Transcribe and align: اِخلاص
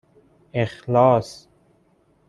اِخلاص 0.55 1.47